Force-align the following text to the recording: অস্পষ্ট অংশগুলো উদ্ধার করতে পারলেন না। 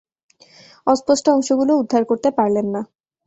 অস্পষ্ট 0.87 1.25
অংশগুলো 1.29 1.71
উদ্ধার 1.81 2.03
করতে 2.05 2.29
পারলেন 2.37 2.67
না। 2.75 2.81